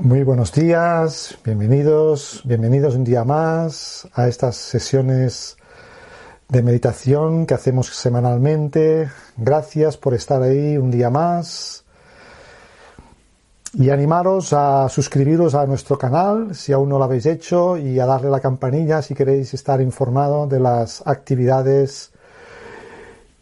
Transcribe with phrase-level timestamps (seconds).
[0.00, 5.56] Muy buenos días, bienvenidos, bienvenidos un día más a estas sesiones
[6.48, 9.10] de meditación que hacemos semanalmente.
[9.36, 11.84] Gracias por estar ahí un día más.
[13.74, 18.06] Y animaros a suscribiros a nuestro canal si aún no lo habéis hecho y a
[18.06, 22.12] darle la campanilla si queréis estar informado de las actividades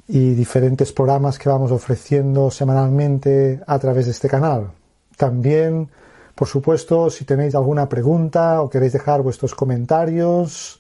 [0.09, 4.71] y diferentes programas que vamos ofreciendo semanalmente a través de este canal.
[5.19, 5.91] También
[6.37, 10.79] por supuesto, si tenéis alguna pregunta o queréis dejar vuestros comentarios,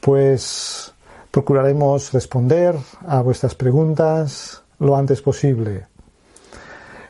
[0.00, 0.94] pues
[1.32, 5.88] procuraremos responder a vuestras preguntas lo antes posible.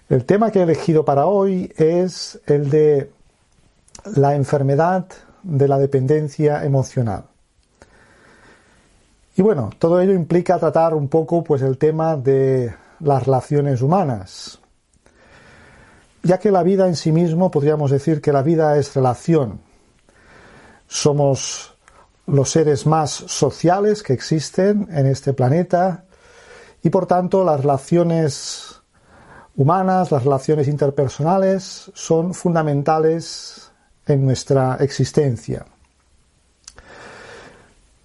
[0.08, 3.10] El tema que he elegido para hoy es el de
[4.16, 5.06] la enfermedad
[5.42, 7.24] de la dependencia emocional.
[9.36, 14.58] Y bueno, todo ello implica tratar un poco pues el tema de las relaciones humanas,
[16.22, 19.60] ya que la vida en sí mismo podríamos decir que la vida es relación.
[20.86, 21.74] Somos
[22.26, 26.04] los seres más sociales que existen en este planeta
[26.82, 28.80] y por tanto las relaciones
[29.56, 33.70] humanas, las relaciones interpersonales son fundamentales
[34.06, 35.66] en nuestra existencia.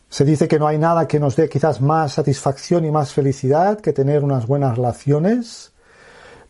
[0.10, 3.80] Se dice que no hay nada que nos dé quizás más satisfacción y más felicidad
[3.80, 5.74] que tener unas buenas relaciones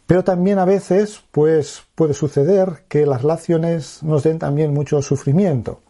[0.07, 5.81] pero también a veces pues, puede suceder que las relaciones nos den también mucho sufrimiento.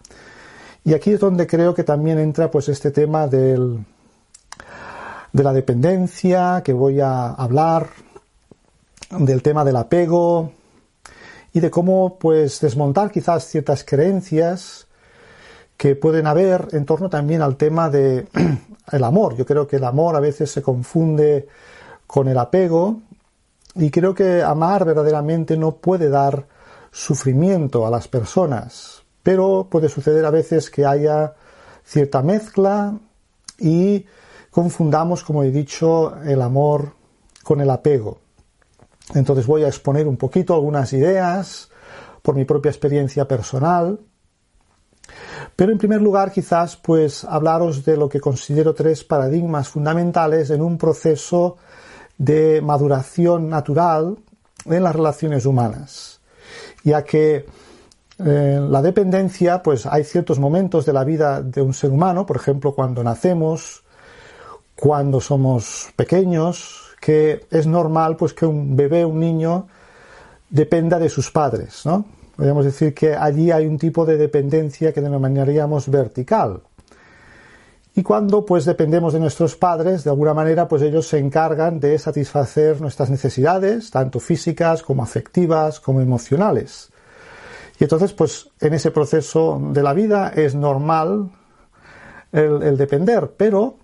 [0.83, 3.77] Y aquí es donde creo que también entra pues este tema de
[5.33, 7.89] la dependencia, que voy a hablar,
[9.11, 10.51] del tema del apego
[11.53, 14.87] y de cómo pues desmontar quizás ciertas creencias
[15.77, 18.27] que pueden haber en torno también al tema de
[18.91, 19.35] el amor.
[19.35, 21.47] Yo creo que el amor a veces se confunde
[22.07, 23.01] con el apego
[23.77, 26.47] y creo que amar verdaderamente no puede dar
[26.91, 31.35] sufrimiento a las personas, pero puede suceder a veces que haya
[31.83, 32.97] cierta mezcla
[33.59, 34.05] y
[34.49, 36.93] confundamos, como he dicho, el amor
[37.43, 38.19] con el apego.
[39.13, 41.69] Entonces voy a exponer un poquito algunas ideas
[42.21, 43.99] por mi propia experiencia personal.
[45.55, 50.61] Pero en primer lugar, quizás, pues hablaros de lo que considero tres paradigmas fundamentales en
[50.61, 51.57] un proceso
[52.17, 54.17] de maduración natural
[54.65, 56.19] en las relaciones humanas,
[56.83, 57.45] ya que
[58.19, 62.37] eh, la dependencia, pues hay ciertos momentos de la vida de un ser humano, por
[62.37, 63.83] ejemplo, cuando nacemos,
[64.75, 69.67] cuando somos pequeños, que es normal pues que un bebé, un niño,
[70.49, 72.05] dependa de sus padres, ¿no?
[72.35, 76.61] Podríamos decir que allí hay un tipo de dependencia que denominaríamos vertical.
[77.97, 81.97] Y cuando pues dependemos de nuestros padres, de alguna manera pues ellos se encargan de
[81.97, 86.91] satisfacer nuestras necesidades, tanto físicas como afectivas, como emocionales.
[87.79, 91.31] Y entonces pues en ese proceso de la vida es normal
[92.31, 93.77] el, depender, pero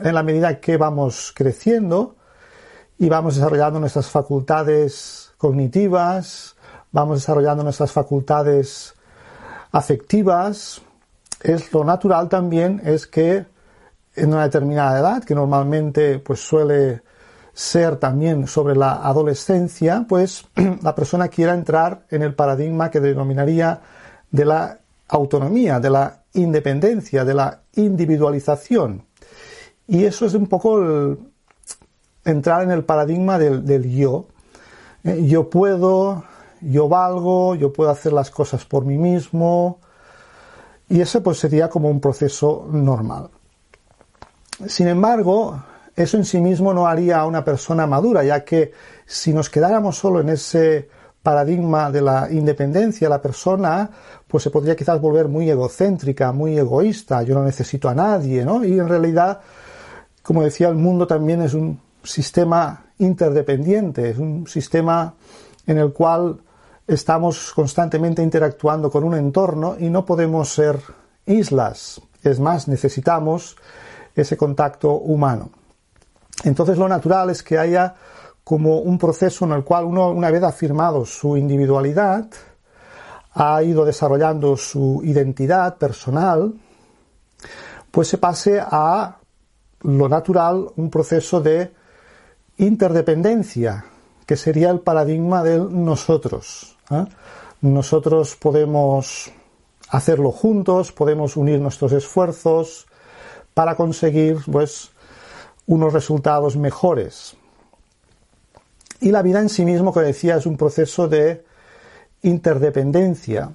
[0.00, 2.14] en la medida que vamos creciendo
[2.98, 6.54] y vamos desarrollando nuestras facultades cognitivas,
[6.92, 8.94] vamos desarrollando nuestras facultades
[9.72, 10.82] afectivas,
[11.42, 13.46] es lo natural también es que
[14.14, 17.02] en una determinada edad, que normalmente pues suele
[17.52, 20.44] ser también sobre la adolescencia, pues
[20.82, 23.80] la persona quiera entrar en el paradigma que denominaría
[24.30, 29.04] de la autonomía, de la independencia, de la individualización.
[29.86, 31.16] Y eso es un poco
[32.24, 34.26] entrar en el paradigma del, del yo.
[35.02, 36.24] Eh, yo puedo,
[36.60, 39.80] yo valgo, yo puedo hacer las cosas por mí mismo,
[40.90, 43.30] y ese pues sería como un proceso normal.
[44.66, 45.62] Sin embargo,
[45.94, 48.72] eso en sí mismo no haría a una persona madura, ya que
[49.06, 50.88] si nos quedáramos solo en ese
[51.22, 53.88] paradigma de la independencia, la persona
[54.26, 58.64] pues se podría quizás volver muy egocéntrica, muy egoísta, yo no necesito a nadie, ¿no?
[58.64, 59.40] Y en realidad,
[60.22, 65.14] como decía, el mundo también es un sistema interdependiente, es un sistema
[65.66, 66.40] en el cual
[66.90, 70.80] estamos constantemente interactuando con un entorno y no podemos ser
[71.24, 72.00] islas.
[72.22, 73.56] Es más, necesitamos
[74.14, 75.50] ese contacto humano.
[76.42, 77.94] Entonces lo natural es que haya
[78.42, 82.26] como un proceso en el cual uno, una vez afirmado su individualidad,
[83.34, 86.52] ha ido desarrollando su identidad personal,
[87.92, 89.16] pues se pase a
[89.82, 91.72] lo natural, un proceso de
[92.56, 93.84] interdependencia,
[94.26, 96.76] que sería el paradigma del nosotros.
[96.90, 97.04] ¿Eh?
[97.62, 99.30] Nosotros podemos
[99.90, 102.86] hacerlo juntos, podemos unir nuestros esfuerzos
[103.54, 104.90] para conseguir pues,
[105.66, 107.36] unos resultados mejores.
[109.00, 111.44] Y la vida en sí mismo, como decía, es un proceso de
[112.22, 113.50] interdependencia.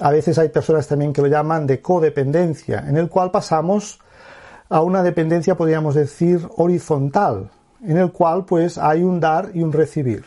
[0.00, 4.00] A veces hay personas también que lo llaman de codependencia, en el cual pasamos
[4.68, 7.50] a una dependencia, podríamos decir, horizontal,
[7.82, 10.24] en el cual pues hay un dar y un recibir.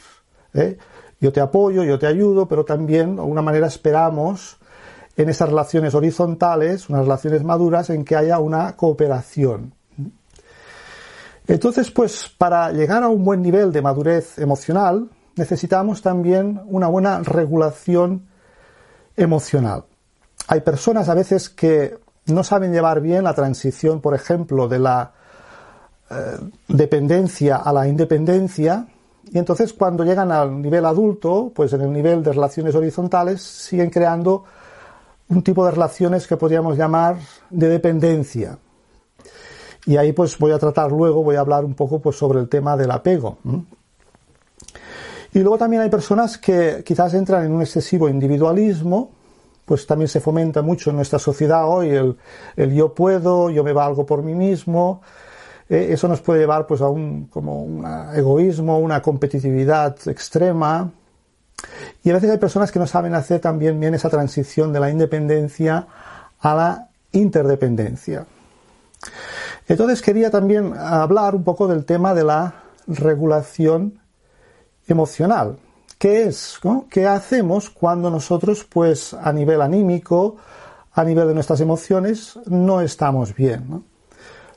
[0.53, 0.77] ¿eh?
[1.21, 4.57] Yo te apoyo, yo te ayudo, pero también de alguna manera esperamos
[5.15, 9.73] en esas relaciones horizontales, unas relaciones maduras, en que haya una cooperación.
[11.47, 17.19] Entonces, pues para llegar a un buen nivel de madurez emocional, necesitamos también una buena
[17.19, 18.27] regulación
[19.15, 19.85] emocional.
[20.47, 21.97] Hay personas a veces que
[22.27, 25.11] no saben llevar bien la transición, por ejemplo, de la
[26.09, 26.37] eh,
[26.67, 28.87] dependencia a la independencia,
[29.33, 33.89] y entonces cuando llegan al nivel adulto, pues en el nivel de relaciones horizontales, siguen
[33.89, 34.43] creando
[35.29, 37.15] un tipo de relaciones que podríamos llamar
[37.49, 38.57] de dependencia.
[39.85, 42.49] Y ahí pues voy a tratar luego, voy a hablar un poco pues sobre el
[42.49, 43.37] tema del apego.
[45.33, 49.11] Y luego también hay personas que quizás entran en un excesivo individualismo,
[49.63, 52.17] pues también se fomenta mucho en nuestra sociedad hoy
[52.57, 55.01] el, yo puedo, yo me valgo por mí mismo.
[55.71, 60.91] Eh, eso nos puede llevar pues a un como un egoísmo, una competitividad extrema.
[62.03, 64.89] Y a veces hay personas que no saben hacer también bien esa transición de la
[64.89, 65.87] independencia
[66.41, 68.25] a la interdependencia.
[69.65, 72.53] Entonces quería también hablar un poco del tema de la
[72.87, 74.01] regulación
[74.87, 75.57] emocional.
[75.97, 76.59] ¿Qué es?
[76.89, 80.35] ¿Qué hacemos cuando nosotros, pues, a nivel anímico,
[80.91, 83.85] a nivel de nuestras emociones, no estamos bien?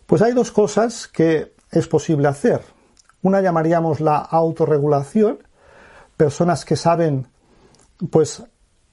[0.06, 2.60] Pues hay dos cosas que es posible hacer.
[3.22, 5.38] Una llamaríamos la autorregulación,
[6.16, 7.26] personas que saben,
[8.10, 8.42] pues,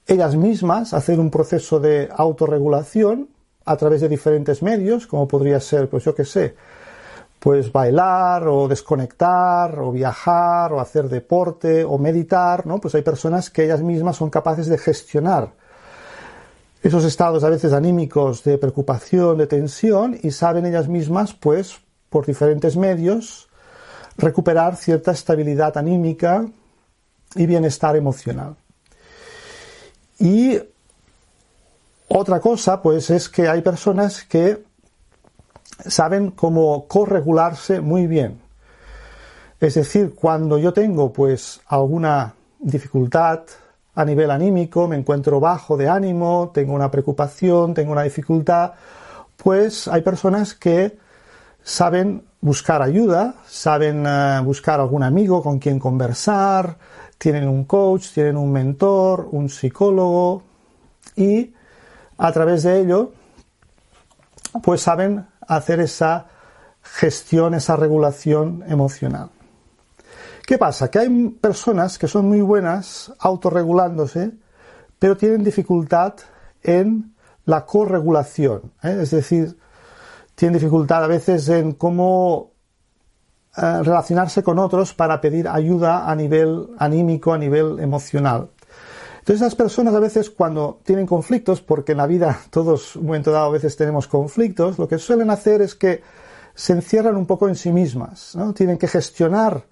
[0.06, 3.28] ellas mismas hacer un proceso de autorregulación
[3.64, 6.56] a través de diferentes medios, como podría ser, pues yo qué sé,
[7.38, 12.78] pues bailar o desconectar o viajar o hacer deporte o meditar, ¿no?
[12.78, 15.52] Pues hay personas que ellas mismas son capaces de gestionar
[16.82, 21.80] esos estados a veces anímicos de preocupación, de tensión y saben ellas mismas, pues,
[22.10, 23.48] por diferentes medios,
[24.16, 26.44] recuperar cierta estabilidad anímica
[27.34, 28.56] y bienestar emocional.
[30.18, 30.58] Y
[32.08, 34.64] otra cosa, pues, es que hay personas que
[35.86, 38.40] saben cómo corregularse muy bien.
[39.60, 43.42] Es decir, cuando yo tengo pues alguna dificultad
[43.94, 48.72] a nivel anímico, me encuentro bajo de ánimo, tengo una preocupación, tengo una dificultad,
[49.36, 50.98] pues hay personas que
[51.62, 56.76] saben buscar ayuda, saben eh, buscar algún amigo con quien conversar,
[57.18, 60.42] tienen un coach, tienen un mentor, un psicólogo
[61.14, 61.52] y
[62.18, 63.12] a través de ello
[64.62, 66.26] pues saben hacer esa
[66.82, 69.30] gestión, esa regulación emocional.
[70.46, 70.90] ¿Qué pasa?
[70.90, 74.32] Que hay personas que son muy buenas autorregulándose,
[74.98, 76.14] pero tienen dificultad
[76.62, 78.72] en la corregulación.
[78.82, 78.98] ¿eh?
[79.02, 79.56] Es decir,
[80.34, 82.52] tienen dificultad a veces en cómo
[83.56, 88.50] eh, relacionarse con otros para pedir ayuda a nivel anímico, a nivel emocional.
[89.20, 93.30] Entonces esas personas a veces cuando tienen conflictos, porque en la vida todos un momento
[93.30, 96.02] dado a veces tenemos conflictos, lo que suelen hacer es que
[96.54, 98.52] se encierran un poco en sí mismas, ¿no?
[98.52, 99.64] Tienen que gestionar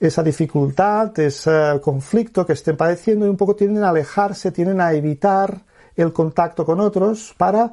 [0.00, 4.92] esa dificultad, ese conflicto que estén padeciendo y un poco tienden a alejarse, tienden a
[4.92, 5.60] evitar
[5.96, 7.72] el contacto con otros para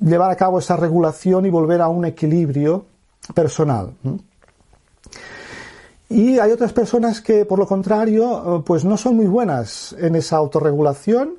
[0.00, 2.86] llevar a cabo esa regulación y volver a un equilibrio
[3.34, 3.92] personal.
[6.08, 10.16] Y hay otras personas que, por lo contrario, eh, pues no son muy buenas en
[10.16, 11.34] esa autorregulación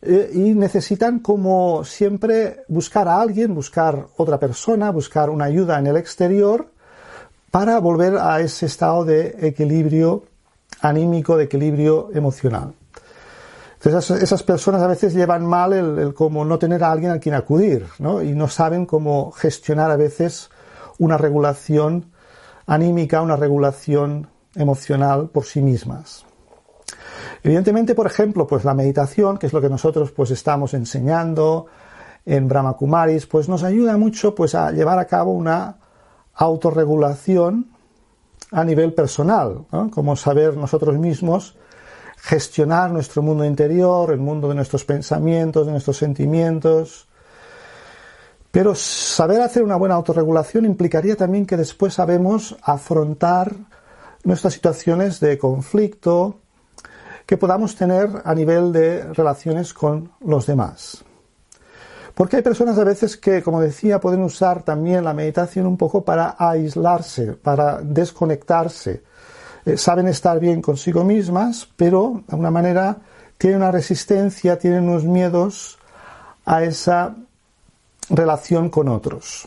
[0.00, 5.88] eh, y necesitan, como siempre, buscar a alguien, buscar otra persona, buscar una ayuda en
[5.88, 6.70] el exterior
[7.58, 10.22] para volver a ese estado de equilibrio
[10.80, 12.72] anímico, de equilibrio emocional.
[13.82, 17.18] Entonces esas personas a veces llevan mal el, el como no tener a alguien a
[17.18, 18.22] quien acudir, ¿no?
[18.22, 20.50] Y no saben cómo gestionar a veces
[20.98, 22.12] una regulación
[22.64, 26.24] anímica, una regulación emocional por sí mismas.
[27.42, 31.66] Evidentemente, por ejemplo, pues la meditación, que es lo que nosotros pues estamos enseñando
[32.24, 35.87] en Brahma Kumaris, pues nos ayuda mucho pues a llevar a cabo una
[36.38, 37.66] autorregulación
[38.52, 41.56] a nivel personal, como saber nosotros mismos
[42.16, 47.08] gestionar nuestro mundo interior, el mundo de nuestros pensamientos, de nuestros sentimientos.
[48.50, 53.54] Pero saber hacer una buena autorregulación implicaría también que después sabemos afrontar
[54.24, 56.38] nuestras situaciones de conflicto
[57.26, 61.04] que podamos tener a nivel de relaciones con los demás.
[62.18, 66.04] Porque hay personas a veces que, como decía, pueden usar también la meditación un poco
[66.04, 69.04] para aislarse, para desconectarse.
[69.64, 72.96] Eh, saben estar bien consigo mismas, pero de alguna manera
[73.38, 75.78] tienen una resistencia, tienen unos miedos
[76.44, 77.14] a esa
[78.10, 79.46] relación con otros.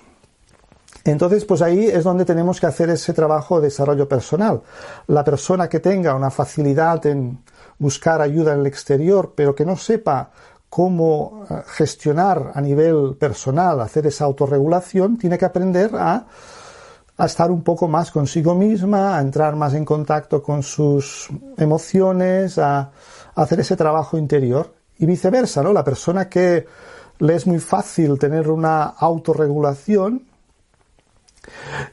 [1.03, 4.61] Entonces, pues ahí es donde tenemos que hacer ese trabajo de desarrollo personal.
[5.07, 7.37] La persona que tenga una facilidad en
[7.79, 10.31] buscar ayuda en el exterior, pero que no sepa
[10.71, 16.25] cómo eh, gestionar a nivel personal, hacer esa autorregulación, tiene que aprender a,
[17.19, 22.79] estar un poco más consigo misma, a entrar más en contacto con sus emociones, a,
[22.79, 22.91] a
[23.35, 24.73] hacer ese trabajo interior.
[24.97, 25.73] Y viceversa, ¿no?
[25.73, 26.65] La persona que
[27.19, 30.25] le es muy fácil tener una autorregulación,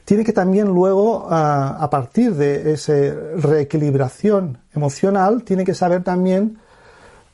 [0.05, 2.93] tiene que también luego, ah, a partir de esa
[3.35, 6.59] reequilibración emocional, tiene que saber también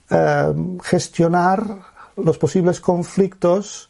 [0.10, 1.64] eh, gestionar
[2.18, 3.90] los posibles conflictos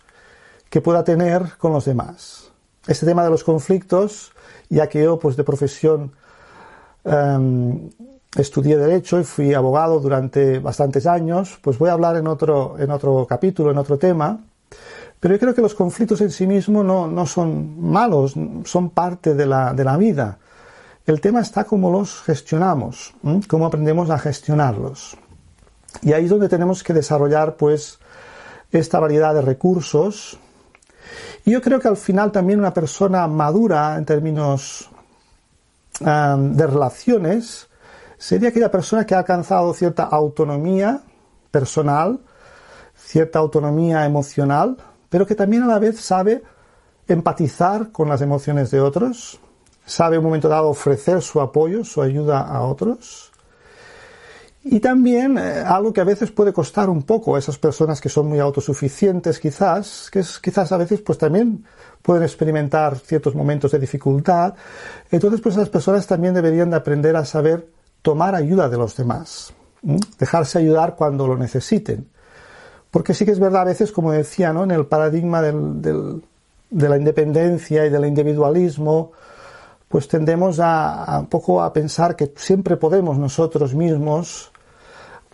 [0.69, 2.51] que pueda tener con los demás.
[2.87, 4.31] Este tema de los conflictos,
[4.69, 6.11] ya que yo pues de profesión
[7.03, 7.89] em,
[8.35, 12.91] estudié derecho y fui abogado durante bastantes años, pues voy a hablar en otro, en
[12.91, 14.39] otro capítulo, en otro tema.
[15.19, 19.33] Pero yo creo que los conflictos en sí mismos no, no son malos, son parte
[19.33, 20.37] de la, de la, vida.
[21.05, 23.13] El tema está cómo los gestionamos,
[23.47, 25.17] cómo aprendemos a gestionarlos.
[26.01, 27.99] Y ahí es donde tenemos que desarrollar pues
[28.71, 30.37] esta variedad de recursos.
[31.45, 34.89] Y yo creo que al final también una persona madura en términos
[35.99, 37.69] de relaciones
[38.17, 41.03] sería aquella persona que ha alcanzado cierta autonomía
[41.51, 42.19] personal,
[42.95, 44.77] cierta autonomía emocional,
[45.09, 46.43] pero que también a la vez sabe
[47.07, 49.39] empatizar con las emociones de otros,
[49.85, 53.31] sabe en un momento dado ofrecer su apoyo, su ayuda a otros,
[54.67, 58.09] y también eh, algo que a veces puede costar un poco a esas personas que
[58.09, 61.63] son muy autosuficientes quizás, que es, quizás a veces pues también
[62.01, 64.55] pueden experimentar ciertos momentos de dificultad.
[65.11, 67.69] Entonces pues esas personas también deberían de aprender a saber
[68.01, 69.53] tomar ayuda de los demás,
[70.17, 72.09] dejarse ayudar cuando lo necesiten.
[72.89, 74.63] Porque sí que es verdad a veces, como decía, ¿no?
[74.63, 76.23] en el paradigma del,
[76.71, 79.11] de la independencia y del individualismo,
[79.87, 84.51] pues tendemos a, a, un poco a pensar que siempre podemos nosotros mismos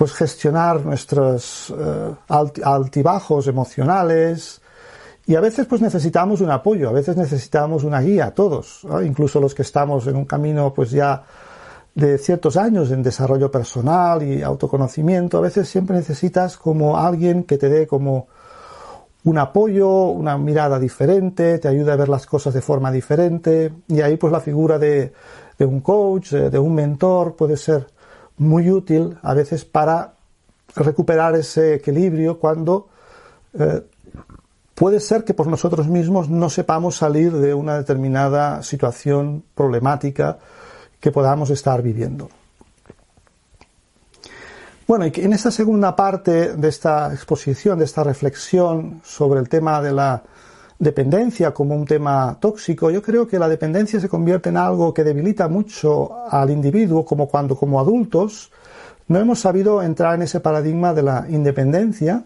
[0.02, 2.16] pues gestionar nuestros eh,
[2.64, 4.60] altibajos emocionales.
[5.28, 9.54] Y a veces pues necesitamos un apoyo, a veces necesitamos una guía, todos, incluso los
[9.54, 11.24] que estamos en un camino pues ya
[11.94, 17.60] de ciertos años en desarrollo personal y autoconocimiento, a veces siempre necesitas como alguien que
[17.60, 18.26] te dé como
[19.26, 23.72] un apoyo, una mirada diferente, te ayude a ver las cosas de forma diferente.
[23.88, 25.14] Y ahí pues la figura de,
[25.60, 27.86] de un coach, de un mentor puede ser
[28.38, 30.14] muy útil a veces para
[30.76, 32.88] recuperar ese equilibrio cuando
[33.54, 33.84] eh,
[34.76, 40.40] puede ser que por nosotros mismos no sepamos salir de una determinada situación problemática
[41.00, 42.30] que podamos estar viviendo.
[44.88, 49.82] Bueno, y en esta segunda parte de esta exposición, de esta reflexión sobre el tema
[49.82, 50.24] de la
[50.82, 55.04] dependencia como un tema tóxico, yo creo que la dependencia se convierte en algo que
[55.04, 58.52] debilita mucho al individuo, como cuando como adultos
[59.08, 62.24] no hemos sabido entrar en ese paradigma de la independencia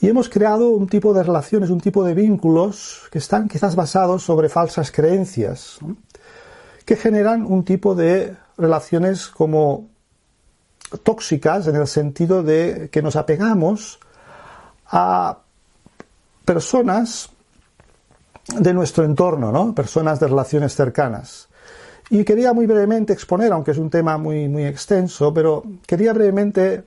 [0.00, 4.22] y hemos creado un tipo de relaciones, un tipo de vínculos que están quizás basados
[4.22, 5.80] sobre falsas creencias,
[6.86, 9.86] que generan un tipo de relaciones como
[11.02, 14.00] tóxicas en el sentido de que nos apegamos
[14.86, 15.40] a
[16.46, 17.28] personas
[18.58, 19.74] de nuestro entorno, ¿no?
[19.74, 21.48] Personas de relaciones cercanas.
[22.10, 26.84] Y quería muy brevemente exponer, aunque es un tema muy, muy extenso, pero quería brevemente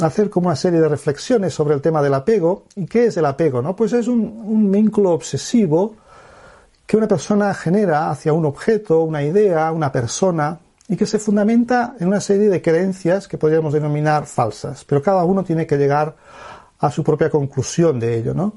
[0.00, 2.64] hacer como una serie de reflexiones sobre el tema del apego.
[2.74, 3.60] ¿Y qué es el apego?
[3.60, 3.76] No?
[3.76, 5.96] Pues es un, vínculo obsesivo
[6.86, 11.94] que una persona genera hacia un objeto, una idea, una persona, y que se fundamenta
[11.98, 14.84] en una serie de creencias que podríamos denominar falsas.
[14.84, 16.14] Pero cada uno tiene que llegar
[16.78, 18.54] a su propia conclusión de ello, ¿no?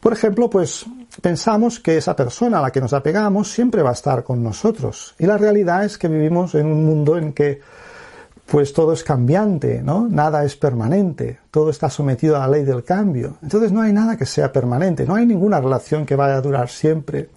[0.00, 0.84] Por ejemplo, pues
[1.20, 5.14] pensamos que esa persona a la que nos apegamos siempre va a estar con nosotros.
[5.18, 7.60] Y la realidad es que vivimos en un mundo en que
[8.46, 10.08] pues todo es cambiante, ¿no?
[10.08, 13.36] Nada es permanente, todo está sometido a la ley del cambio.
[13.42, 16.68] Entonces no hay nada que sea permanente, no hay ninguna relación que vaya a durar
[16.68, 17.30] siempre.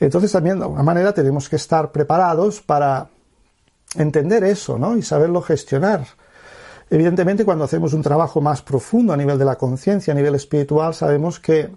[0.00, 3.08] Entonces también de alguna manera tenemos que estar preparados para
[3.94, 4.96] entender eso, ¿no?
[4.96, 6.04] Y saberlo gestionar.
[6.90, 10.92] Evidentemente, cuando hacemos un trabajo más profundo a nivel de la conciencia, a nivel espiritual,
[10.92, 11.70] sabemos que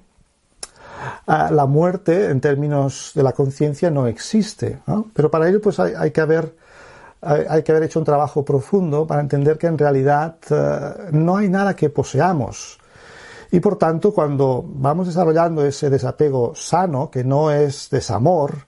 [1.26, 4.80] la muerte, en términos de la conciencia, no existe.
[4.88, 5.08] ¿no?
[5.14, 6.56] Pero para ello, pues hay, que haber
[7.22, 11.50] hay, que haber hecho un trabajo profundo para entender que en realidad ah, no hay
[11.50, 12.80] nada que poseamos.
[13.52, 18.66] Y por tanto, cuando vamos desarrollando ese desapego sano, que no es desamor,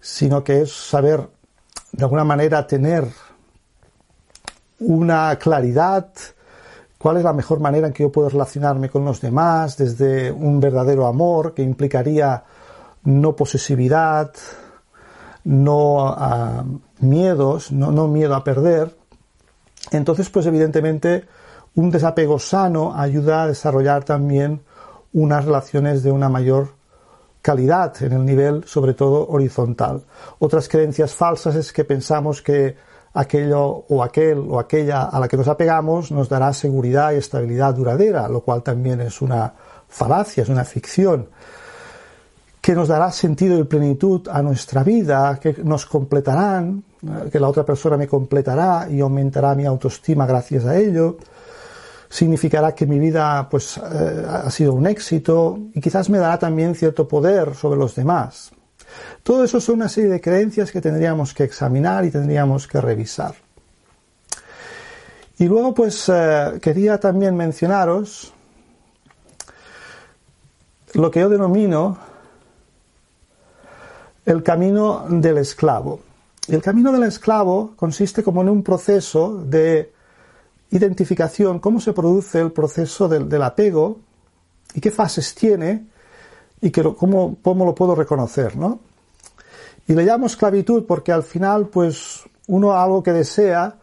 [0.00, 1.28] sino que es saber
[1.92, 3.06] de alguna manera tener
[4.80, 6.12] una claridad,
[7.00, 10.60] cuál es la mejor manera en que yo puedo relacionarme con los demás, desde un
[10.60, 12.44] verdadero amor que implicaría
[13.04, 14.30] no posesividad,
[15.44, 16.62] no ah,
[16.98, 18.94] miedos, no, no miedo a perder.
[19.92, 21.24] Entonces, pues evidentemente,
[21.74, 24.60] un desapego sano ayuda a desarrollar también
[25.14, 26.74] unas relaciones de una mayor
[27.40, 30.04] calidad en el nivel, sobre todo horizontal.
[30.38, 32.76] Otras creencias falsas es que pensamos que
[33.14, 37.74] aquello o aquel o aquella a la que nos apegamos nos dará seguridad y estabilidad
[37.74, 39.52] duradera, lo cual también es una
[39.88, 41.28] falacia, es una ficción,
[42.60, 46.84] que nos dará sentido y plenitud a nuestra vida, que nos completarán,
[47.32, 51.16] que la otra persona me completará y aumentará mi autoestima gracias a ello
[52.10, 56.74] significará que mi vida pues eh, ha sido un éxito y quizás me dará también
[56.74, 58.50] cierto poder sobre los demás.
[59.22, 63.34] Todo eso son una serie de creencias que tendríamos que examinar y tendríamos que revisar.
[65.38, 68.32] Y luego pues eh, quería también mencionaros
[70.94, 71.98] lo que yo denomino
[74.26, 76.00] el camino del esclavo.
[76.48, 79.92] El camino del esclavo consiste como en un proceso de
[80.70, 83.98] identificación, cómo se produce el proceso del, apego
[84.74, 85.86] y qué fases tiene
[86.60, 88.80] y que cómo, cómo, lo puedo reconocer, ¿no?
[89.86, 93.76] Y le llamo esclavitud porque al final, pues, uno algo que desea,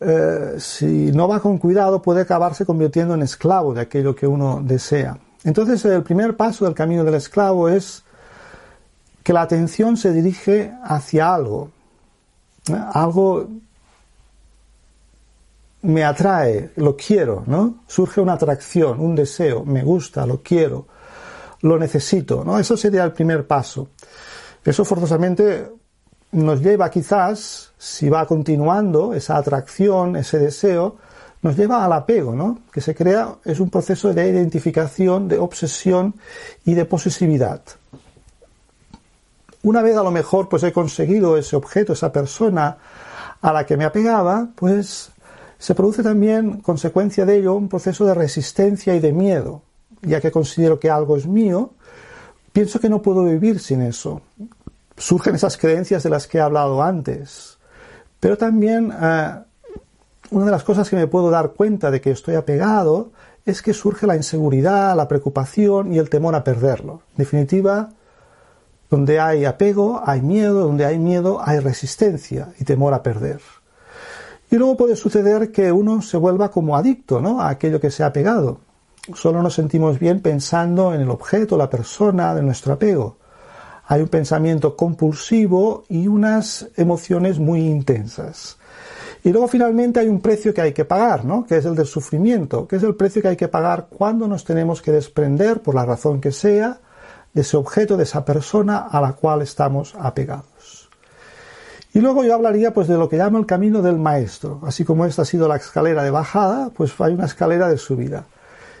[0.00, 4.60] eh, si no va con cuidado, puede acabarse convirtiendo en esclavo de aquello que uno
[4.62, 5.18] desea.
[5.44, 8.04] Entonces, el primer paso del camino del esclavo es
[9.22, 11.70] que la atención se dirige hacia algo,
[12.92, 13.48] algo
[15.82, 17.76] me atrae, lo quiero, ¿no?
[17.86, 20.86] Surge una atracción, un deseo, me gusta, lo quiero,
[21.62, 22.58] lo necesito, ¿no?
[22.58, 23.88] Eso sería el primer paso.
[24.64, 25.70] Eso forzosamente
[26.32, 30.96] nos lleva quizás, si va continuando esa atracción, ese deseo,
[31.42, 32.58] nos lleva al apego, ¿no?
[32.72, 36.14] Que se crea, es un proceso de identificación, de obsesión
[36.64, 37.62] y de posesividad.
[39.62, 42.78] Una vez a lo mejor pues he conseguido ese objeto, esa persona
[43.40, 45.10] a la que me apegaba, pues
[45.58, 49.62] se produce también, consecuencia de ello, un proceso de resistencia y de miedo,
[50.02, 51.72] ya que considero que algo es mío,
[52.52, 54.22] pienso que no puedo vivir sin eso.
[54.96, 57.58] Surgen esas creencias de las que he hablado antes.
[58.20, 59.34] Pero también eh,
[60.30, 63.12] una de las cosas que me puedo dar cuenta de que estoy apegado
[63.46, 67.02] es que surge la inseguridad, la preocupación y el temor a perderlo.
[67.12, 67.90] En definitiva,
[68.90, 73.40] donde hay apego, hay miedo, donde hay miedo, hay resistencia y temor a perder.
[74.50, 77.40] Y luego puede suceder que uno se vuelva como adicto ¿no?
[77.40, 78.60] a aquello que se ha pegado.
[79.14, 83.16] Solo nos sentimos bien pensando en el objeto, la persona de nuestro apego.
[83.86, 88.58] Hay un pensamiento compulsivo y unas emociones muy intensas.
[89.24, 91.46] Y luego finalmente hay un precio que hay que pagar, ¿no?
[91.46, 94.44] que es el del sufrimiento, que es el precio que hay que pagar cuando nos
[94.44, 96.78] tenemos que desprender, por la razón que sea,
[97.32, 100.88] de ese objeto, de esa persona a la cual estamos apegados.
[101.92, 104.60] Y luego yo hablaría pues de lo que llamo el camino del maestro.
[104.64, 108.26] Así como esta ha sido la escalera de bajada, pues hay una escalera de subida.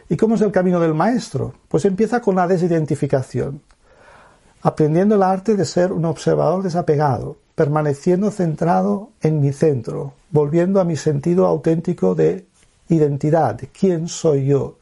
[0.08, 1.54] ¿Y cómo es el camino del maestro?
[1.68, 3.60] Pues empieza con la desidentificación,
[4.62, 10.84] aprendiendo el arte de ser un observador desapegado, permaneciendo centrado en mi centro, volviendo a
[10.84, 12.46] mi sentido auténtico de
[12.88, 14.78] identidad, de quién soy yo.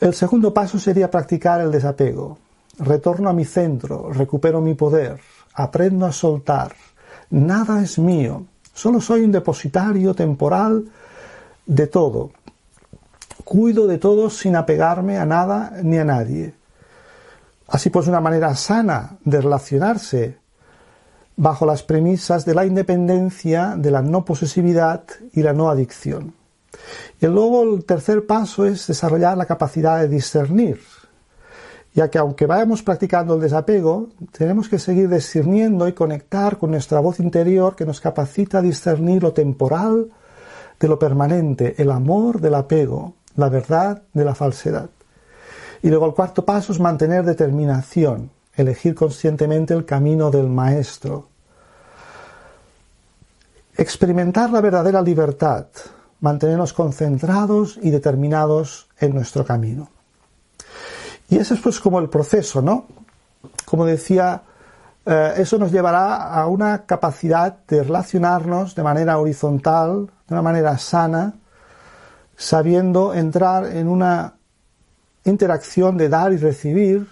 [0.00, 2.38] El segundo paso sería practicar el desapego.
[2.78, 5.18] Retorno a mi centro, recupero mi poder,
[5.54, 6.74] aprendo a soltar,
[7.30, 10.84] Nada es mío, solo soy un depositario temporal
[11.66, 12.30] de todo.
[13.46, 16.52] Cuido de todo sin apegarme a nada ni a nadie.
[17.68, 20.38] Así pues, una manera sana de relacionarse
[21.36, 26.34] bajo las premisas de la independencia, de la no posesividad y la no adicción.
[27.20, 30.80] Y luego el tercer paso es desarrollar la capacidad de discernir,
[31.94, 36.98] ya que aunque vayamos practicando el desapego, tenemos que seguir discerniendo y conectar con nuestra
[36.98, 40.10] voz interior que nos capacita a discernir lo temporal
[40.80, 44.90] de lo permanente, el amor del apego, la verdad de la falsedad.
[45.82, 51.28] Y luego el cuarto paso es mantener determinación elegir conscientemente el camino del Maestro,
[53.76, 55.66] experimentar la verdadera libertad,
[56.20, 59.88] mantenernos concentrados y determinados en nuestro camino.
[61.28, 62.86] Y ese es pues como el proceso, ¿no?
[63.66, 64.42] Como decía,
[65.04, 70.78] eh, eso nos llevará a una capacidad de relacionarnos de manera horizontal, de una manera
[70.78, 71.34] sana,
[72.36, 74.34] sabiendo entrar en una
[75.24, 77.08] interacción de dar y recibir,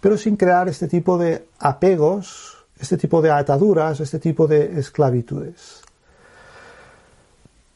[0.00, 5.82] pero sin crear este tipo de apegos, este tipo de ataduras, este tipo de esclavitudes.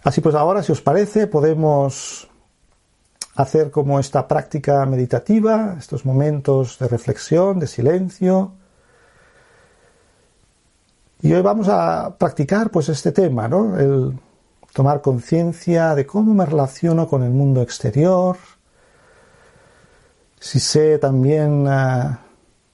[0.02, 2.28] Así pues ahora, si os parece, podemos
[3.34, 8.52] hacer como esta práctica meditativa, estos momentos de reflexión, de silencio.
[11.22, 13.76] Y hoy vamos a practicar pues este tema, ¿no?
[14.72, 18.36] Tomar conciencia de cómo me relaciono con el mundo exterior,
[20.38, 22.16] si sé también eh,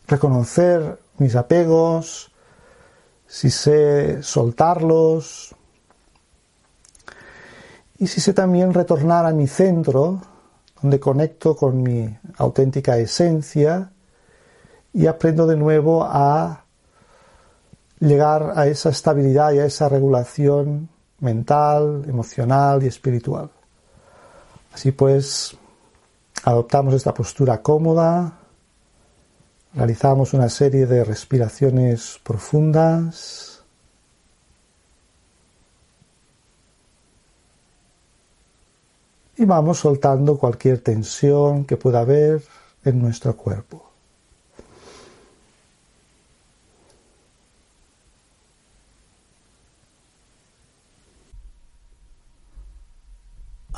[0.06, 2.30] reconocer mis apegos,
[3.26, 5.54] si sé soltarlos,
[7.98, 10.20] y si sé también retornar a mi centro,
[10.82, 13.90] donde conecto con mi auténtica esencia
[14.92, 16.64] y aprendo de nuevo a
[17.98, 23.50] llegar a esa estabilidad y a esa regulación mental, emocional y espiritual.
[24.72, 25.56] Así pues,
[26.44, 28.38] adoptamos esta postura cómoda,
[29.74, 33.62] realizamos una serie de respiraciones profundas.
[39.38, 42.42] Y vamos soltando cualquier tensión que pueda haber
[42.84, 43.85] en nuestro cuerpo.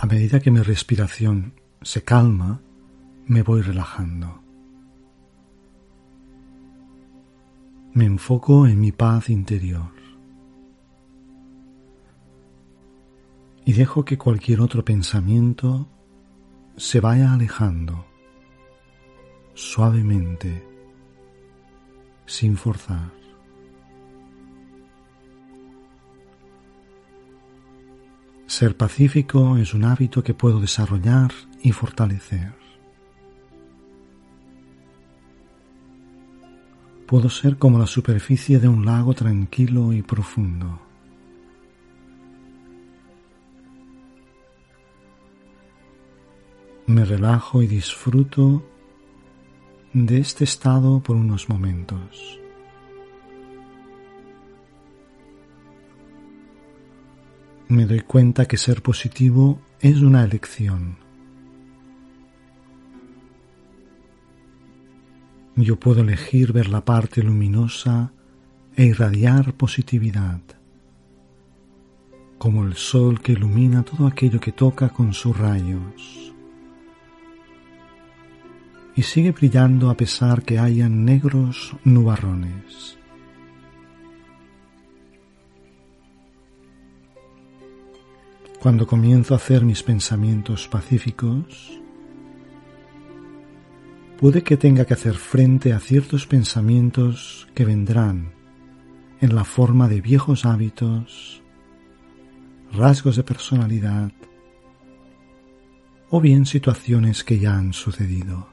[0.01, 2.61] A medida que mi respiración se calma,
[3.27, 4.41] me voy relajando.
[7.95, 9.91] Me enfoco en mi paz interior
[13.65, 15.89] y dejo que cualquier otro pensamiento
[16.77, 18.07] se vaya alejando
[19.55, 20.65] suavemente,
[22.25, 23.18] sin forzar.
[28.59, 31.31] Ser pacífico es un hábito que puedo desarrollar
[31.63, 32.55] y fortalecer.
[37.07, 40.81] Puedo ser como la superficie de un lago tranquilo y profundo.
[46.89, 48.65] Me relajo y disfruto
[49.93, 52.41] de este estado por unos momentos.
[57.69, 60.97] Me doy cuenta que ser positivo es una elección.
[65.55, 68.13] Yo puedo elegir ver la parte luminosa
[68.75, 70.41] e irradiar positividad,
[72.39, 76.33] como el sol que ilumina todo aquello que toca con sus rayos.
[78.95, 82.98] Y sigue brillando a pesar que hayan negros nubarrones.
[88.61, 91.81] Cuando comienzo a hacer mis pensamientos pacíficos,
[94.19, 98.33] puede que tenga que hacer frente a ciertos pensamientos que vendrán
[99.21, 101.41] en la forma de viejos hábitos,
[102.73, 104.11] rasgos de personalidad
[106.11, 108.49] o bien situaciones que ya han sucedido.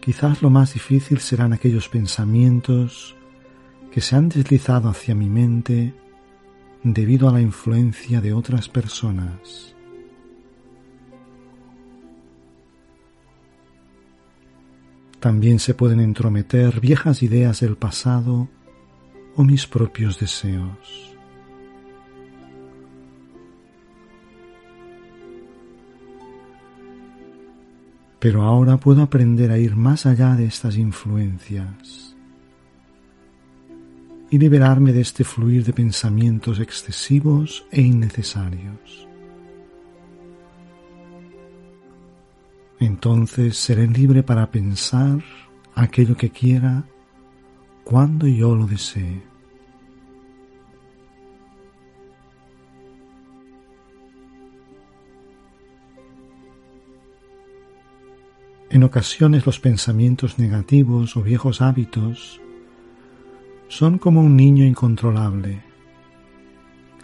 [0.00, 3.16] Quizás lo más difícil serán aquellos pensamientos
[3.92, 5.94] que se han deslizado hacia mi mente
[6.82, 9.76] debido a la influencia de otras personas.
[15.20, 18.48] También se pueden entrometer viejas ideas del pasado
[19.36, 21.14] o mis propios deseos.
[28.18, 32.11] Pero ahora puedo aprender a ir más allá de estas influencias
[34.32, 39.06] y liberarme de este fluir de pensamientos excesivos e innecesarios.
[42.80, 45.22] Entonces seré libre para pensar
[45.74, 46.82] aquello que quiera
[47.84, 49.22] cuando yo lo desee.
[58.70, 62.41] En ocasiones los pensamientos negativos o viejos hábitos
[63.72, 65.62] son como un niño incontrolable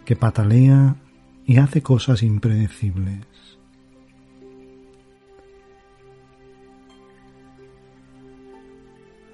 [0.05, 0.97] que patalea
[1.47, 3.25] y hace cosas impredecibles.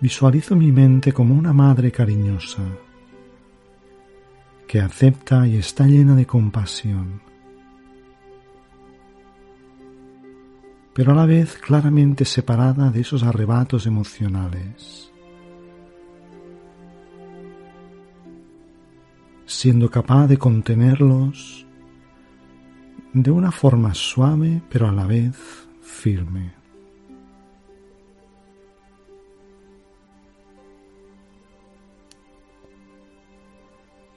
[0.01, 2.62] Visualizo mi mente como una madre cariñosa
[4.68, 7.20] que acepta y está llena de compasión,
[10.94, 15.13] pero a la vez claramente separada de esos arrebatos emocionales.
[19.46, 21.66] Siendo capaz de contenerlos
[23.12, 25.37] de una forma suave pero a la vez
[25.83, 26.64] firme.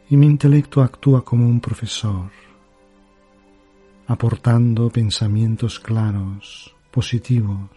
[0.09, 2.31] y mi intelecto actúa como un profesor,
[4.07, 7.69] aportando pensamientos claros, positivos,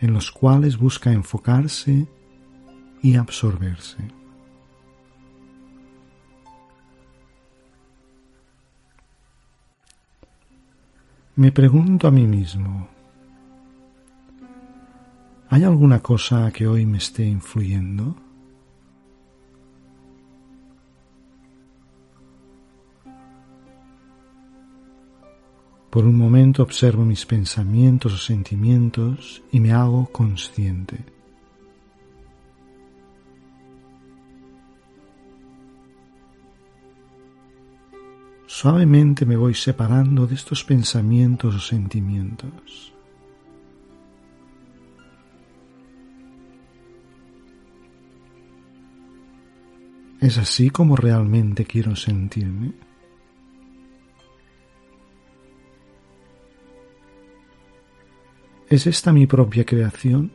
[0.00, 2.08] en los cuales busca enfocarse
[3.02, 4.21] y absorberse.
[11.42, 12.86] Me pregunto a mí mismo,
[15.48, 18.14] ¿hay alguna cosa que hoy me esté influyendo?
[25.90, 31.04] Por un momento observo mis pensamientos o sentimientos y me hago consciente.
[38.62, 42.94] Suavemente me voy separando de estos pensamientos o sentimientos.
[50.20, 52.70] ¿Es así como realmente quiero sentirme?
[58.68, 60.30] ¿Es esta mi propia creación?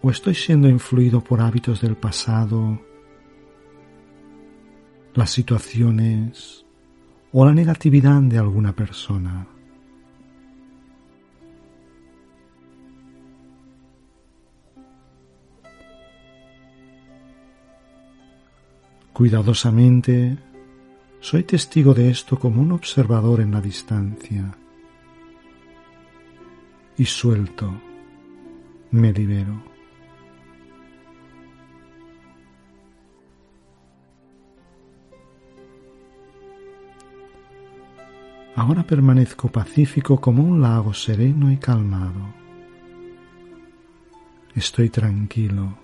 [0.00, 2.80] ¿O estoy siendo influido por hábitos del pasado,
[5.14, 6.64] las situaciones
[7.32, 9.46] o la negatividad de alguna persona?
[19.12, 20.36] Cuidadosamente,
[21.20, 24.56] soy testigo de esto como un observador en la distancia
[26.96, 27.72] y suelto,
[28.90, 29.73] me libero.
[38.56, 42.32] Ahora permanezco pacífico como un lago sereno y calmado.
[44.54, 45.76] Estoy tranquilo.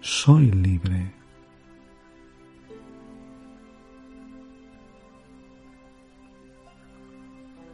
[0.00, 1.12] Soy libre.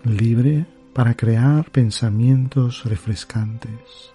[0.05, 4.12] Libre para crear pensamientos refrescantes,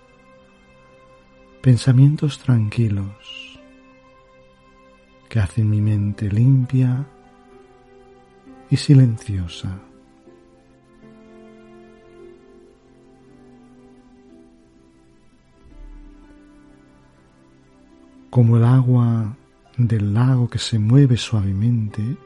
[1.61, 3.59] pensamientos tranquilos
[5.27, 7.05] que hacen mi mente limpia
[8.69, 9.79] y silenciosa.
[18.29, 19.35] Como el agua
[19.77, 22.17] del lago que se mueve suavemente,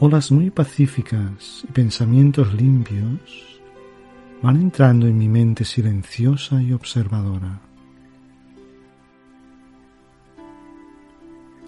[0.00, 3.60] olas muy pacíficas y pensamientos limpios
[4.42, 7.60] van entrando en mi mente silenciosa y observadora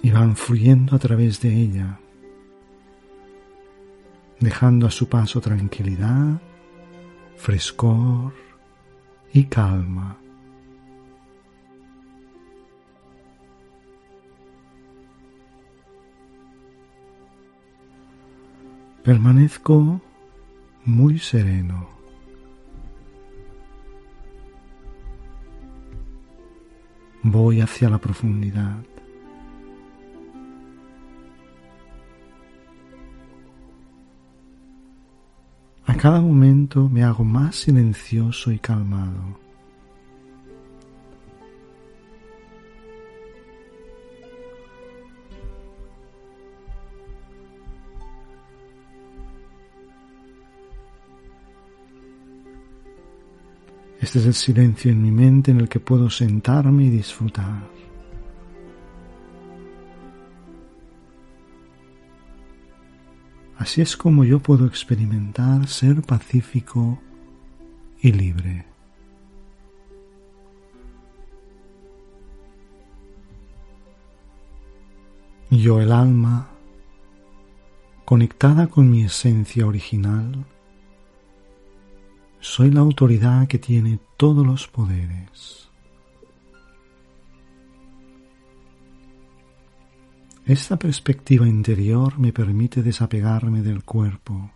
[0.07, 1.99] y van fluyendo a través de ella,
[4.41, 6.41] dejando a su paso tranquilidad,
[7.37, 8.35] frescor
[9.33, 10.19] y calma.
[19.03, 20.01] Permanezco
[20.85, 21.89] muy sereno.
[27.23, 28.79] Voy hacia la profundidad.
[35.87, 39.47] A cada momento me hago más silencioso y calmado.
[54.01, 57.86] Este es el silencio en mi mente en el que puedo sentarme y disfrutar.
[63.67, 67.01] Así es como yo puedo experimentar ser pacífico
[68.01, 68.65] y libre.
[75.51, 76.49] Yo el alma,
[78.05, 80.45] conectada con mi esencia original,
[82.39, 85.73] soy la autoridad que tiene todos los poderes.
[90.47, 94.53] Esta perspectiva interior me permite desapegarme del cuerpo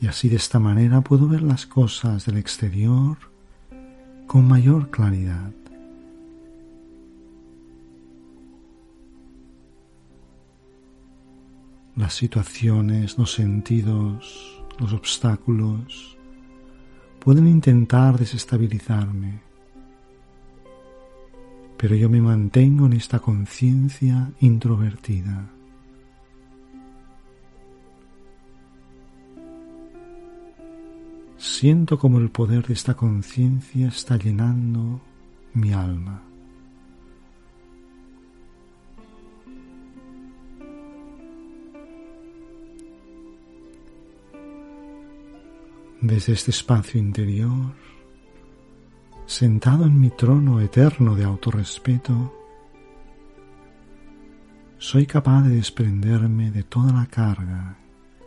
[0.00, 3.18] y así de esta manera puedo ver las cosas del exterior
[4.26, 5.52] con mayor claridad.
[11.94, 16.16] Las situaciones, los sentidos, los obstáculos
[17.20, 19.51] pueden intentar desestabilizarme,
[21.82, 25.50] pero yo me mantengo en esta conciencia introvertida.
[31.36, 35.00] Siento como el poder de esta conciencia está llenando
[35.54, 36.22] mi alma.
[46.00, 47.74] Desde este espacio interior,
[49.32, 52.34] sentado en mi trono eterno de autorrespeto,
[54.78, 57.76] soy capaz de desprenderme de toda la carga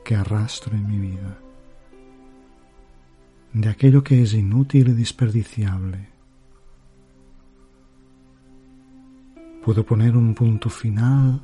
[0.03, 1.37] que arrastro en mi vida
[3.53, 6.09] de aquello que es inútil y desperdiciable.
[9.63, 11.41] Puedo poner un punto final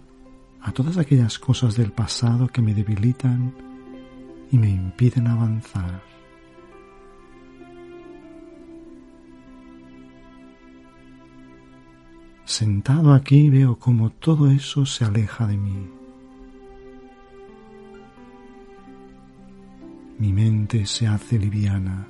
[0.59, 3.53] a todas aquellas cosas del pasado que me debilitan
[4.51, 6.10] y me impiden avanzar.
[12.51, 16.01] Sentado aquí veo como todo eso se aleja de mí.
[20.21, 22.05] mi mente se hace liviana.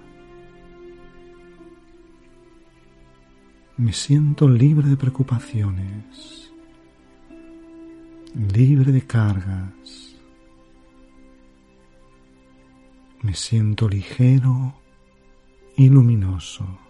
[3.78, 6.52] Me siento libre de preocupaciones,
[8.52, 10.18] libre de cargas.
[13.22, 14.74] Me siento ligero
[15.78, 16.81] y luminoso.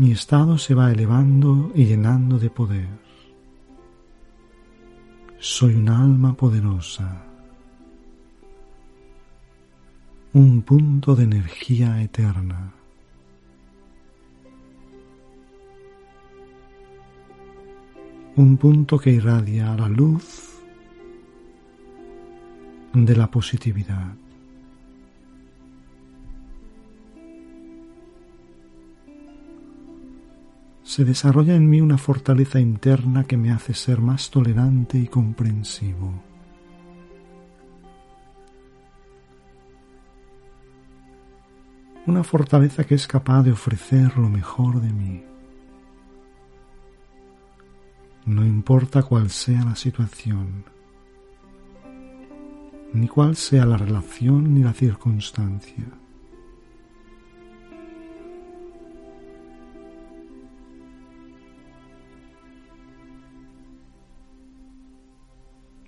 [0.00, 2.88] Mi estado se va elevando y llenando de poder.
[5.38, 7.22] Soy un alma poderosa,
[10.32, 12.72] un punto de energía eterna.
[18.36, 20.62] Un punto que irradia la luz
[22.94, 24.14] de la positividad.
[30.90, 36.12] Se desarrolla en mí una fortaleza interna que me hace ser más tolerante y comprensivo.
[42.06, 45.22] Una fortaleza que es capaz de ofrecer lo mejor de mí.
[48.26, 50.64] No importa cuál sea la situación,
[52.92, 55.86] ni cuál sea la relación ni la circunstancia.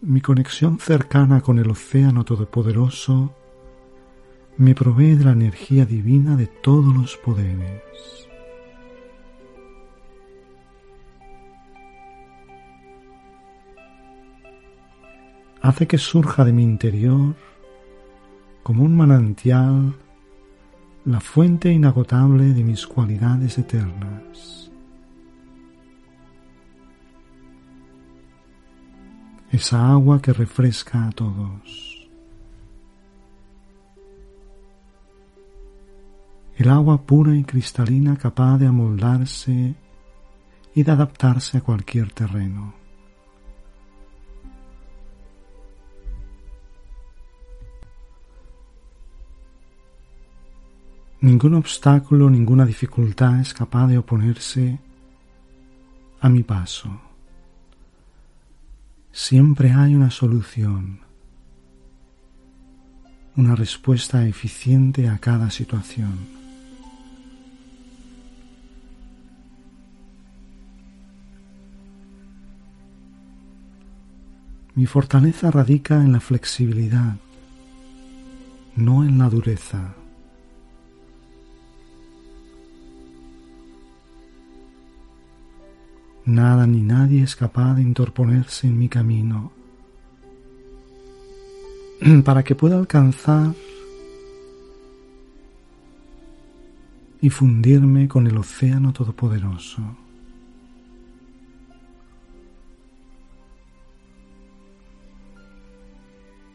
[0.05, 3.33] Mi conexión cercana con el océano todopoderoso
[4.57, 8.29] me provee de la energía divina de todos los poderes.
[15.61, 17.37] Hace que surja de mi interior
[18.65, 19.95] como un manantial
[21.05, 24.72] la fuente inagotable de mis cualidades eternas.
[29.53, 32.09] Esa agua que refresca a todos.
[36.57, 39.75] El agua pura y cristalina capaz de amoldarse
[40.75, 42.73] y de adaptarse a cualquier terreno.
[51.21, 54.81] Ningún obstáculo, ninguna dificultad es capaz de oponerse
[56.21, 57.12] a mi paso
[59.13, 61.01] siempre hay una solución,
[63.37, 66.43] una respuesta eficiente a cada situación.
[74.75, 77.17] Mi fortaleza radica en la flexibilidad,
[78.75, 79.95] no en la dureza.
[86.25, 89.51] Nada ni nadie es capaz de interponerse en mi camino
[92.25, 93.55] para que pueda alcanzar
[97.21, 99.83] y fundirme con el océano todopoderoso.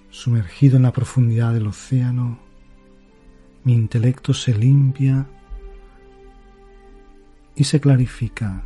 [0.09, 2.39] Sumergido en la profundidad del océano,
[3.65, 5.27] mi intelecto se limpia
[7.55, 8.63] y se clarifica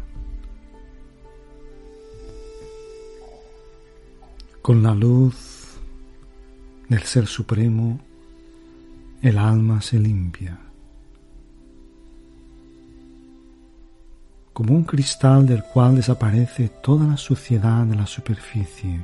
[4.61, 5.79] Con la luz
[6.87, 7.99] del Ser Supremo,
[9.23, 10.59] el alma se limpia.
[14.53, 19.03] Como un cristal del cual desaparece toda la suciedad de la superficie.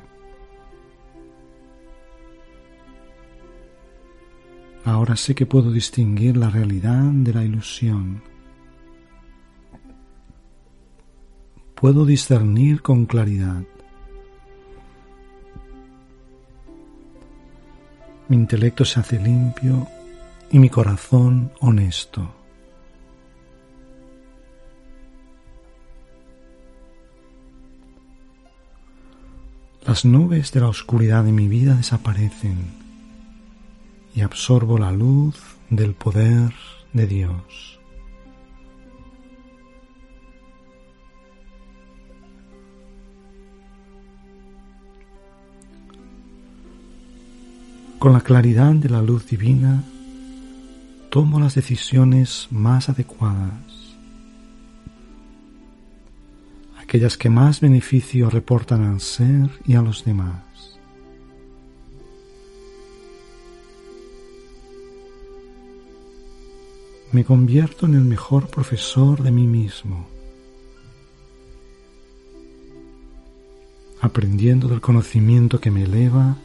[4.85, 8.21] Ahora sé que puedo distinguir la realidad de la ilusión.
[11.73, 13.63] Puedo discernir con claridad
[18.27, 19.87] mi intelecto se hace limpio
[20.51, 22.33] y mi corazón honesto.
[29.85, 32.57] Las nubes de la oscuridad de mi vida desaparecen
[34.13, 36.53] y absorbo la luz del poder
[36.91, 37.76] de Dios.
[47.99, 49.83] Con la claridad de la luz divina,
[51.09, 53.95] tomo las decisiones más adecuadas,
[56.79, 60.43] aquellas que más beneficio reportan al ser y a los demás.
[67.11, 70.07] Me convierto en el mejor profesor de mí mismo,
[74.01, 76.37] aprendiendo del conocimiento que me eleva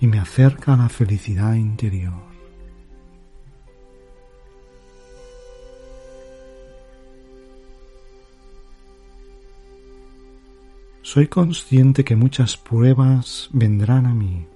[0.00, 2.30] y me acerca a la felicidad interior.
[11.02, 14.46] Soy consciente que muchas pruebas vendrán a mí.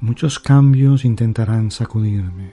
[0.00, 2.52] Muchos cambios intentarán sacudirme.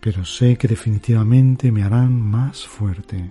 [0.00, 3.30] Pero sé que definitivamente me harán más fuerte.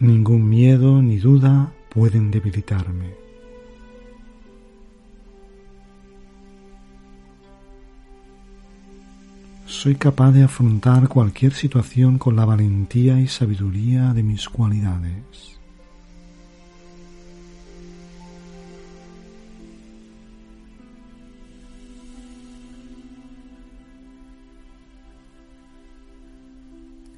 [0.00, 3.14] Ningún miedo ni duda pueden debilitarme.
[9.66, 15.58] Soy capaz de afrontar cualquier situación con la valentía y sabiduría de mis cualidades.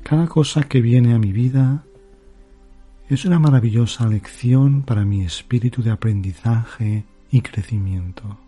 [0.02, 1.84] Cada cosa que viene a mi vida
[3.10, 8.38] es una maravillosa lección para mi espíritu de aprendizaje y crecimiento.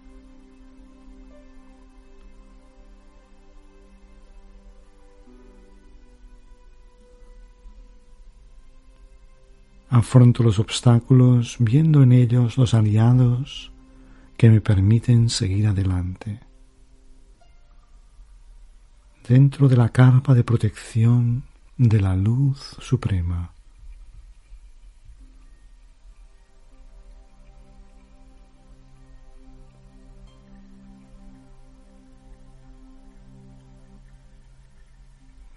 [9.90, 13.72] Afronto los obstáculos viendo en ellos los aliados
[14.36, 16.38] que me permiten seguir adelante.
[19.28, 21.42] Dentro de la carpa de protección
[21.76, 23.52] de la luz suprema.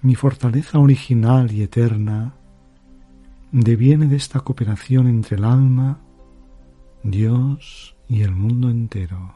[0.05, 2.35] Mi fortaleza original y eterna
[3.51, 5.99] deviene de esta cooperación entre el alma,
[7.01, 9.33] Dios y el mundo entero.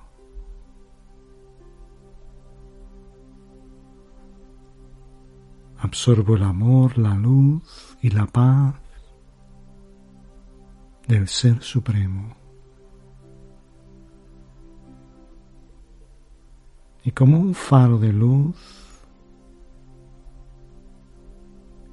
[5.80, 8.76] Absorbo el amor, la luz y la paz
[11.08, 12.36] del Ser Supremo.
[17.04, 18.89] Y como un faro de luz,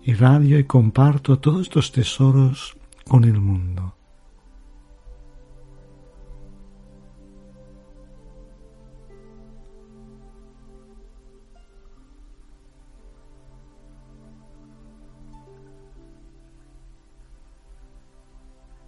[0.07, 3.93] irradio y comparto todos estos tesoros con el mundo.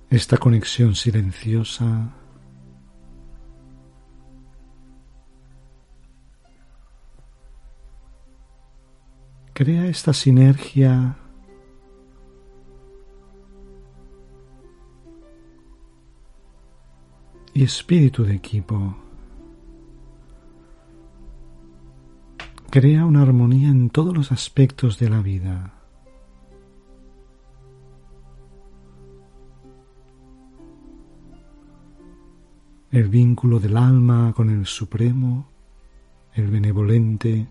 [0.09, 2.15] Esta conexión silenciosa
[9.59, 11.17] Crea esta sinergia
[17.53, 18.97] y espíritu de equipo.
[22.71, 25.75] Crea una armonía en todos los aspectos de la vida.
[32.93, 35.49] El vínculo del alma con el Supremo,
[36.35, 37.49] el benevolente,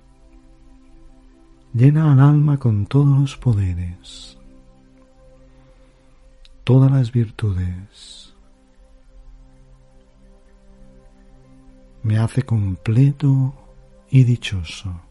[1.77, 4.37] llena al alma con todos los poderes,
[6.63, 8.27] todas las virtudes.
[12.07, 13.53] me hace completo
[14.09, 15.06] y dichoso.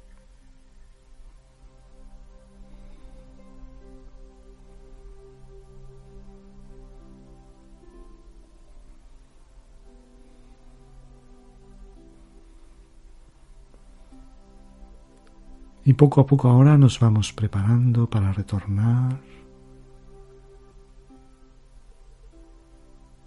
[15.87, 19.20] Y poco a poco ahora nos vamos preparando para retornar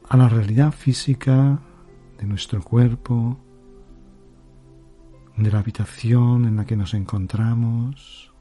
[0.10, 1.58] a la realidad física
[2.18, 3.38] de nuestro cuerpo,
[5.38, 8.34] de la habitación en la que nos encontramos.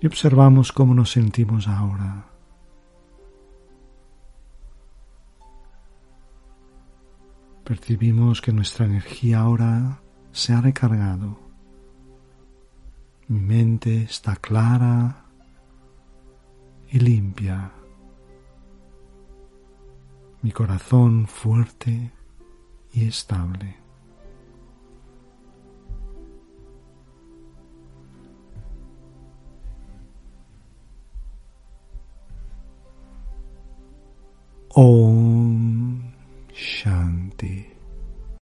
[0.00, 2.27] Y observamos cómo nos sentimos ahora.
[7.68, 10.00] Percibimos que nuestra energía ahora
[10.32, 11.38] se ha recargado.
[13.26, 15.26] Mi mente está clara
[16.90, 17.70] y limpia.
[20.40, 22.10] Mi corazón fuerte
[22.94, 23.76] y estable.
[34.70, 35.67] Om
[36.58, 37.62] 上帝